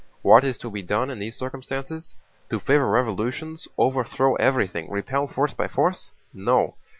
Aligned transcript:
What 0.23 0.43
is 0.43 0.57
to 0.57 0.71
be 0.71 0.81
done 0.81 1.11
in 1.11 1.19
these 1.19 1.35
circumstances? 1.35 2.15
To 2.49 2.59
favor 2.59 2.89
revolutions, 2.89 3.67
overthrow 3.77 4.33
everything, 4.37 4.89
repel 4.89 5.27
force 5.27 5.53
by 5.53 5.67
force?... 5.67 6.09
No! 6.33 6.73